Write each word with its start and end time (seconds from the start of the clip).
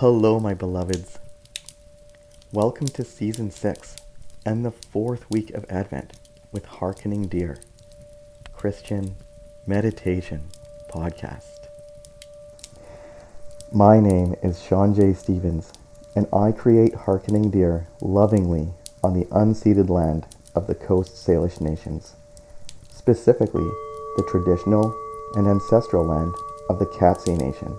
Hello, 0.00 0.38
my 0.38 0.52
beloveds. 0.52 1.18
Welcome 2.52 2.86
to 2.88 3.02
season 3.02 3.50
six 3.50 3.96
and 4.44 4.62
the 4.62 4.70
fourth 4.70 5.24
week 5.30 5.52
of 5.54 5.64
Advent 5.70 6.12
with 6.52 6.66
Harkening 6.66 7.28
Deer, 7.28 7.56
Christian 8.52 9.16
Meditation 9.66 10.48
Podcast. 10.90 11.68
My 13.72 13.98
name 13.98 14.34
is 14.42 14.62
Sean 14.62 14.94
J. 14.94 15.14
Stevens, 15.14 15.72
and 16.14 16.26
I 16.30 16.52
create 16.52 16.94
Harkening 16.94 17.50
Deer 17.50 17.88
lovingly 18.02 18.68
on 19.02 19.18
the 19.18 19.24
unceded 19.34 19.88
land 19.88 20.26
of 20.54 20.66
the 20.66 20.74
Coast 20.74 21.14
Salish 21.14 21.58
nations, 21.58 22.16
specifically 22.90 23.64
the 24.18 24.28
traditional 24.28 24.94
and 25.36 25.48
ancestral 25.48 26.04
land 26.04 26.34
of 26.68 26.78
the 26.78 26.84
Katzie 26.84 27.38
Nation. 27.38 27.78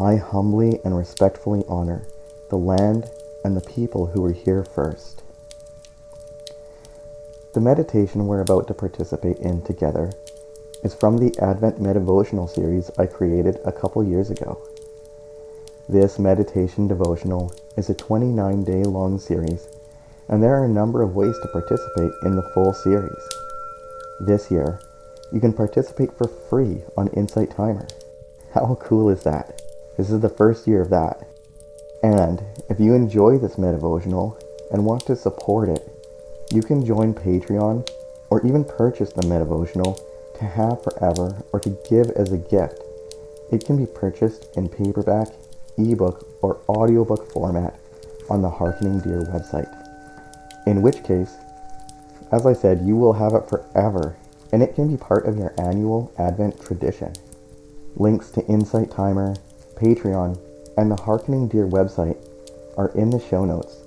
I 0.00 0.16
humbly 0.16 0.80
and 0.82 0.96
respectfully 0.96 1.62
honor 1.68 2.06
the 2.48 2.56
land 2.56 3.10
and 3.44 3.54
the 3.54 3.60
people 3.60 4.06
who 4.06 4.22
were 4.22 4.32
here 4.32 4.64
first. 4.64 5.22
The 7.52 7.60
meditation 7.60 8.26
we're 8.26 8.40
about 8.40 8.66
to 8.68 8.74
participate 8.74 9.36
in 9.40 9.60
together 9.60 10.10
is 10.82 10.94
from 10.94 11.18
the 11.18 11.38
Advent 11.38 11.82
Medivotional 11.82 12.48
series 12.48 12.90
I 12.98 13.04
created 13.04 13.58
a 13.66 13.72
couple 13.72 14.02
years 14.02 14.30
ago. 14.30 14.66
This 15.86 16.18
meditation 16.18 16.88
devotional 16.88 17.52
is 17.76 17.90
a 17.90 17.94
29 17.94 18.64
day 18.64 18.84
long 18.84 19.18
series, 19.18 19.68
and 20.30 20.42
there 20.42 20.54
are 20.54 20.64
a 20.64 20.68
number 20.68 21.02
of 21.02 21.14
ways 21.14 21.36
to 21.42 21.48
participate 21.48 22.12
in 22.22 22.36
the 22.36 22.50
full 22.54 22.72
series. 22.72 23.28
This 24.18 24.50
year, 24.50 24.80
you 25.30 25.40
can 25.40 25.52
participate 25.52 26.16
for 26.16 26.26
free 26.26 26.84
on 26.96 27.08
Insight 27.08 27.50
Timer. 27.50 27.86
How 28.54 28.78
cool 28.80 29.10
is 29.10 29.24
that? 29.24 29.59
This 30.00 30.12
is 30.12 30.20
the 30.20 30.30
first 30.30 30.66
year 30.66 30.80
of 30.80 30.88
that. 30.88 31.28
And 32.02 32.42
if 32.70 32.80
you 32.80 32.94
enjoy 32.94 33.36
this 33.36 33.56
Medivotional 33.56 34.40
and 34.72 34.86
want 34.86 35.04
to 35.04 35.14
support 35.14 35.68
it, 35.68 35.86
you 36.50 36.62
can 36.62 36.86
join 36.86 37.12
Patreon 37.12 37.86
or 38.30 38.46
even 38.46 38.64
purchase 38.64 39.12
the 39.12 39.20
Medivotional 39.20 40.00
to 40.38 40.44
have 40.46 40.82
forever 40.82 41.44
or 41.52 41.60
to 41.60 41.76
give 41.90 42.08
as 42.12 42.32
a 42.32 42.38
gift. 42.38 42.82
It 43.52 43.66
can 43.66 43.76
be 43.76 43.84
purchased 43.84 44.46
in 44.56 44.70
paperback, 44.70 45.28
ebook, 45.76 46.26
or 46.40 46.62
audiobook 46.66 47.30
format 47.30 47.78
on 48.30 48.40
the 48.40 48.48
Harkening 48.48 49.00
Deer 49.00 49.24
website. 49.24 49.68
In 50.66 50.80
which 50.80 51.04
case, 51.04 51.36
as 52.32 52.46
I 52.46 52.54
said, 52.54 52.86
you 52.86 52.96
will 52.96 53.12
have 53.12 53.34
it 53.34 53.50
forever 53.50 54.16
and 54.50 54.62
it 54.62 54.74
can 54.74 54.88
be 54.88 54.96
part 54.96 55.26
of 55.26 55.36
your 55.36 55.52
annual 55.60 56.10
Advent 56.16 56.58
tradition. 56.58 57.12
Links 57.96 58.30
to 58.30 58.46
Insight 58.46 58.90
Timer, 58.90 59.36
Patreon, 59.80 60.38
and 60.76 60.90
the 60.90 61.02
Harkening 61.02 61.48
Deer 61.48 61.66
website 61.66 62.18
are 62.76 62.90
in 62.94 63.10
the 63.10 63.20
show 63.20 63.44
notes, 63.44 63.78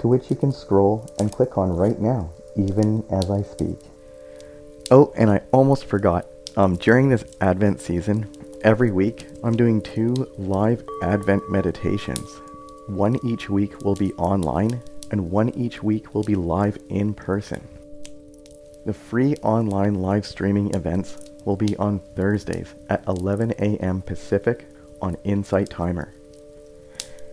to 0.00 0.08
which 0.08 0.30
you 0.30 0.36
can 0.36 0.52
scroll 0.52 1.08
and 1.18 1.30
click 1.30 1.58
on 1.58 1.70
right 1.70 2.00
now, 2.00 2.30
even 2.56 3.04
as 3.10 3.30
I 3.30 3.42
speak. 3.42 3.78
Oh, 4.90 5.12
and 5.16 5.30
I 5.30 5.40
almost 5.52 5.84
forgot. 5.84 6.26
Um, 6.56 6.76
during 6.76 7.08
this 7.08 7.24
Advent 7.40 7.80
season, 7.80 8.30
every 8.62 8.90
week 8.90 9.26
I'm 9.42 9.56
doing 9.56 9.82
two 9.82 10.14
live 10.38 10.84
Advent 11.02 11.50
meditations. 11.50 12.28
One 12.86 13.18
each 13.24 13.50
week 13.50 13.82
will 13.82 13.94
be 13.94 14.12
online, 14.14 14.82
and 15.10 15.30
one 15.30 15.50
each 15.50 15.82
week 15.82 16.14
will 16.14 16.22
be 16.22 16.34
live 16.34 16.78
in 16.88 17.14
person. 17.14 17.66
The 18.84 18.92
free 18.92 19.34
online 19.36 19.94
live 19.94 20.26
streaming 20.26 20.74
events 20.74 21.16
will 21.44 21.56
be 21.56 21.76
on 21.76 22.00
Thursdays 22.14 22.74
at 22.88 23.06
11 23.08 23.52
a.m. 23.52 24.02
Pacific 24.02 24.66
on 25.00 25.16
Insight 25.24 25.70
Timer. 25.70 26.14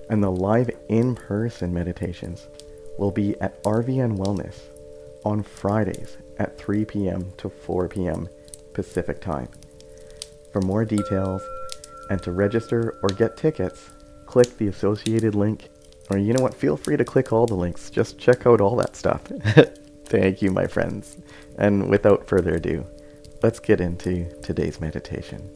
And 0.10 0.24
the 0.24 0.32
live 0.32 0.70
in 0.90 1.16
person 1.16 1.74
meditations 1.74 2.48
will 2.98 3.12
be 3.12 3.40
at 3.40 3.64
RVN 3.64 4.18
Wellness 4.18 4.60
on 5.24 5.44
Fridays 5.44 6.18
at 6.38 6.58
3 6.58 6.86
p.m. 6.86 7.32
to 7.38 7.50
4 7.50 7.88
p.m. 7.88 8.28
Pacific 8.74 9.22
Time. 9.22 9.48
For 10.52 10.62
more 10.62 10.86
details 10.86 11.42
and 12.10 12.22
to 12.24 12.32
register 12.32 13.00
or 13.02 13.10
get 13.10 13.38
tickets, 13.38 13.90
click 14.26 14.58
the 14.58 14.68
associated 14.68 15.36
link. 15.36 15.70
Or 16.10 16.18
you 16.18 16.34
know 16.34 16.44
what, 16.44 16.54
feel 16.54 16.76
free 16.76 16.98
to 16.98 17.06
click 17.06 17.32
all 17.32 17.46
the 17.46 17.56
links. 17.56 17.90
Just 17.90 18.18
check 18.18 18.46
out 18.46 18.60
all 18.60 18.76
that 18.78 18.96
stuff. 18.96 19.22
Thank 20.06 20.42
you, 20.42 20.52
my 20.52 20.68
friends. 20.68 21.18
And 21.58 21.90
without 21.90 22.28
further 22.28 22.56
ado, 22.56 22.86
let's 23.42 23.60
get 23.60 23.80
into 23.80 24.30
today's 24.42 24.82
meditation. 24.82 25.52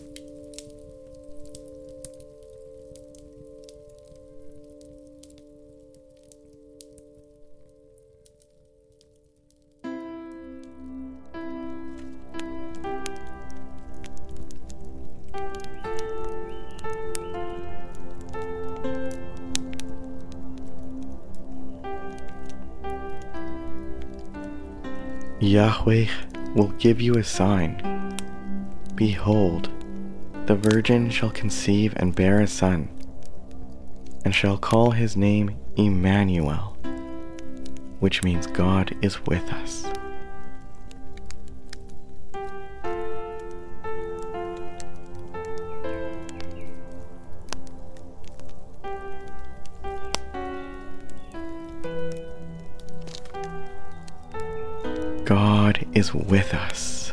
Yahweh 25.45 26.07
will 26.55 26.69
give 26.79 26.99
you 26.99 27.15
a 27.15 27.23
sign. 27.23 28.17
Behold, 28.95 29.69
the 30.47 30.55
virgin 30.55 31.11
shall 31.11 31.29
conceive 31.29 31.93
and 31.97 32.15
bear 32.15 32.41
a 32.41 32.47
son, 32.47 32.89
and 34.23 34.33
shall 34.33 34.57
call 34.57 34.91
his 34.91 35.15
name 35.15 35.55
Emmanuel, 35.75 36.75
which 37.99 38.23
means 38.23 38.47
God 38.47 38.95
is 39.03 39.23
with 39.27 39.53
us. 39.53 39.85
God 55.25 55.83
is 55.95 56.13
with 56.13 56.53
us. 56.53 57.11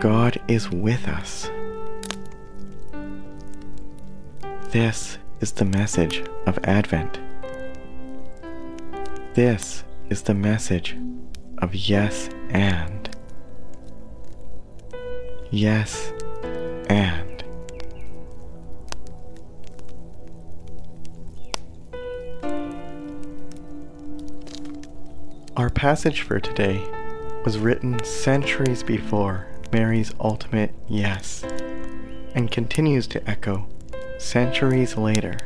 God 0.00 0.40
is 0.48 0.68
with 0.70 1.06
us. 1.06 1.48
This 4.70 5.18
is 5.40 5.52
the 5.52 5.64
message 5.64 6.24
of 6.46 6.58
Advent. 6.64 7.20
This 9.34 9.84
is 10.10 10.22
the 10.22 10.34
message 10.34 10.96
of 11.64 11.74
yes 11.74 12.28
and. 12.50 13.08
Yes 15.50 16.12
and. 16.90 17.42
Our 25.56 25.70
passage 25.70 26.20
for 26.20 26.38
today 26.38 26.86
was 27.46 27.58
written 27.58 28.04
centuries 28.04 28.82
before 28.82 29.46
Mary's 29.72 30.12
ultimate 30.20 30.74
yes 30.86 31.44
and 32.34 32.50
continues 32.50 33.06
to 33.06 33.30
echo 33.30 33.66
centuries 34.18 34.98
later. 34.98 35.38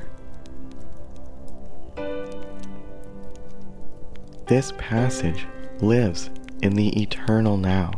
This 4.47 4.73
passage 4.79 5.47
lives 5.83 6.31
in 6.63 6.75
the 6.75 7.01
eternal 7.01 7.57
now. 7.57 7.91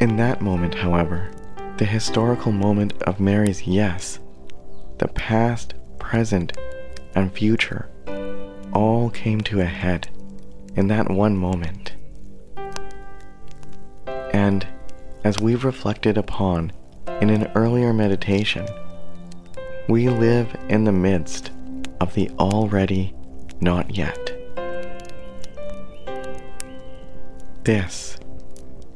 In 0.00 0.16
that 0.16 0.40
moment, 0.40 0.76
however, 0.76 1.30
the 1.78 1.84
historical 1.84 2.52
moment 2.52 3.00
of 3.02 3.20
Mary's 3.20 3.66
yes, 3.66 4.18
the 4.98 5.08
past, 5.08 5.74
present, 5.98 6.56
and 7.14 7.32
future 7.32 7.88
all 8.72 9.10
came 9.10 9.40
to 9.40 9.60
a 9.60 9.64
head 9.66 10.08
in 10.76 10.88
that 10.88 11.10
one 11.10 11.36
moment. 11.36 11.94
And 14.32 14.66
as 15.24 15.40
we've 15.40 15.64
reflected 15.64 16.16
upon 16.16 16.72
in 17.20 17.30
an 17.30 17.50
earlier 17.54 17.92
meditation, 17.92 18.66
we 19.88 20.10
live 20.10 20.54
in 20.68 20.84
the 20.84 20.92
midst 20.92 21.50
of 21.98 22.12
the 22.12 22.28
already 22.38 23.14
not 23.58 23.96
yet. 23.96 24.34
This 27.64 28.18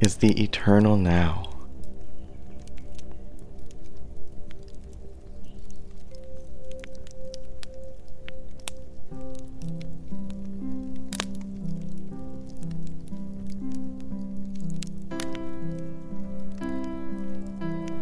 is 0.01 0.17
the 0.17 0.43
eternal 0.43 0.99
now. 0.99 1.45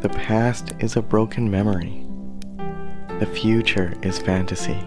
The 0.01 0.09
past 0.09 0.73
is 0.81 0.97
a 0.97 1.03
broken 1.03 1.49
memory. 1.49 2.10
The 3.21 3.27
future 3.27 3.93
is 4.01 4.19
fantasy. 4.19 4.83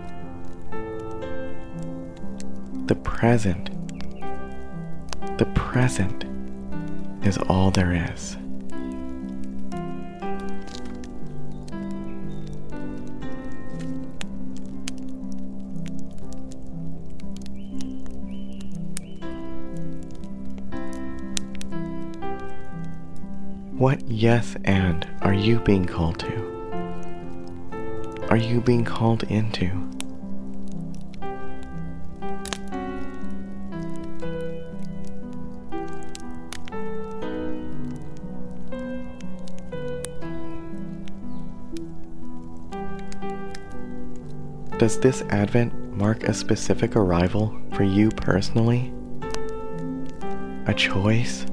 The 2.87 2.95
present, 2.95 3.69
the 5.37 5.45
present 5.53 6.25
is 7.23 7.37
all 7.37 7.69
there 7.69 7.93
is. 8.11 8.35
What 23.77 24.01
yes 24.09 24.55
and 24.65 25.07
are 25.21 25.35
you 25.35 25.59
being 25.59 25.85
called 25.85 26.17
to? 26.21 26.32
Are 28.33 28.37
you 28.37 28.61
being 28.61 28.83
called 28.83 29.21
into? 29.25 29.69
Does 44.79 44.99
this 44.99 45.21
Advent 45.29 45.95
mark 45.95 46.23
a 46.23 46.33
specific 46.33 46.95
arrival 46.95 47.55
for 47.73 47.83
you 47.83 48.09
personally? 48.09 48.91
A 50.65 50.73
choice? 50.73 51.45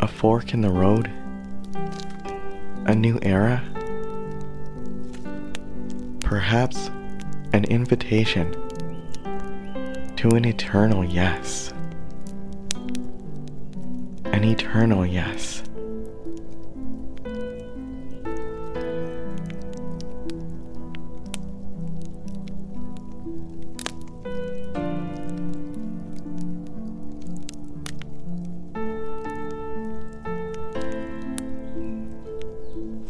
A 0.00 0.08
fork 0.08 0.54
in 0.54 0.62
the 0.62 0.70
road? 0.70 1.10
A 2.86 2.94
new 2.94 3.18
era? 3.20 3.62
Perhaps 6.26 6.88
an 7.52 7.62
invitation 7.66 8.50
to 10.16 10.28
an 10.30 10.44
eternal 10.44 11.04
yes. 11.04 11.72
An 14.24 14.42
eternal 14.42 15.06
yes. 15.06 15.62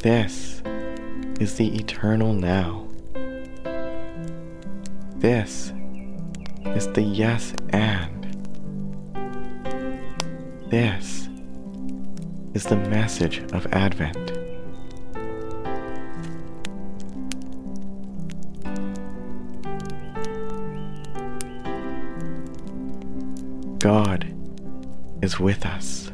This 0.01 0.63
is 1.41 1.57
the 1.57 1.75
eternal 1.77 2.35
now. 2.35 2.86
This 5.19 5.73
is 6.77 6.93
the 6.93 7.01
yes 7.01 7.55
and. 7.71 8.25
This 10.69 11.29
is 12.53 12.65
the 12.65 12.77
message 12.77 13.39
of 13.55 13.67
Advent. 13.73 14.33
God 23.79 24.27
is 25.23 25.41
with 25.41 25.65
us. 25.65 26.11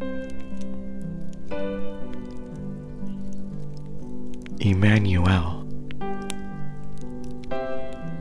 Emmanuel. 4.61 5.67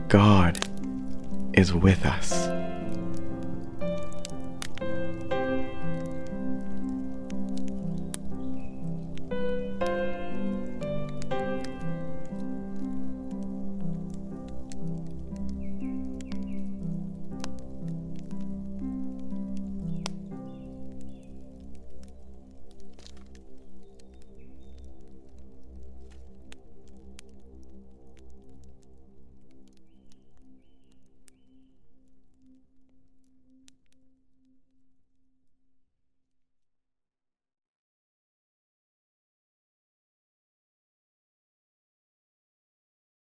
God 0.08 0.71
is 1.54 1.74
with 1.74 2.04
us. 2.06 2.61